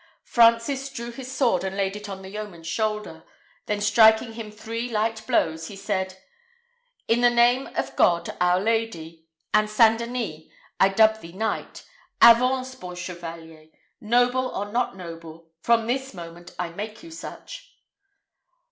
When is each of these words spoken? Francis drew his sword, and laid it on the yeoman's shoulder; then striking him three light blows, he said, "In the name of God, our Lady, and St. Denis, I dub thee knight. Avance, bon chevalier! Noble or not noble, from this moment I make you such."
Francis 0.23 0.89
drew 0.89 1.11
his 1.11 1.31
sword, 1.31 1.63
and 1.63 1.77
laid 1.77 1.95
it 1.95 2.09
on 2.09 2.23
the 2.23 2.29
yeoman's 2.31 2.65
shoulder; 2.65 3.23
then 3.67 3.79
striking 3.79 4.33
him 4.33 4.51
three 4.51 4.89
light 4.89 5.21
blows, 5.27 5.67
he 5.67 5.75
said, 5.75 6.17
"In 7.07 7.21
the 7.21 7.29
name 7.29 7.67
of 7.75 7.95
God, 7.95 8.35
our 8.41 8.59
Lady, 8.59 9.27
and 9.53 9.69
St. 9.69 9.99
Denis, 9.99 10.45
I 10.79 10.89
dub 10.89 11.19
thee 11.21 11.33
knight. 11.33 11.85
Avance, 12.19 12.73
bon 12.73 12.95
chevalier! 12.95 13.67
Noble 14.01 14.47
or 14.47 14.71
not 14.71 14.97
noble, 14.97 15.51
from 15.61 15.85
this 15.85 16.15
moment 16.15 16.55
I 16.57 16.69
make 16.69 17.03
you 17.03 17.11
such." 17.11 17.75